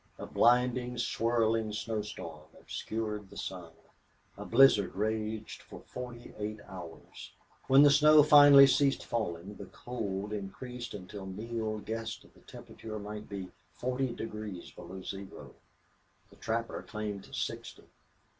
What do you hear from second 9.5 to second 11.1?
the cold increased